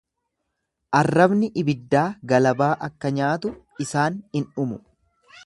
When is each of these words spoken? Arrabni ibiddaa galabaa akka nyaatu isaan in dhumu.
Arrabni 0.99 1.49
ibiddaa 1.63 2.07
galabaa 2.33 2.71
akka 2.89 3.13
nyaatu 3.19 3.53
isaan 3.87 4.19
in 4.41 4.51
dhumu. 4.57 4.83